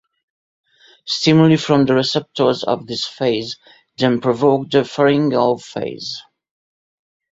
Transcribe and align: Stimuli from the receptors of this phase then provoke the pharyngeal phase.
Stimuli 1.05 1.57
from 1.57 1.85
the 1.85 1.93
receptors 1.93 2.63
of 2.63 2.87
this 2.87 3.05
phase 3.05 3.59
then 3.99 4.19
provoke 4.19 4.67
the 4.71 4.83
pharyngeal 4.83 5.59
phase. 5.59 6.23